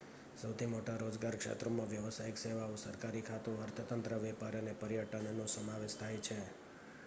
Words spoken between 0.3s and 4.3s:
સૌથી મોટા રોજગાર ક્ષેત્રોમાં વ્યાવસાયિક સેવાઓ સરકારી ખાતું અર્થતંત્ર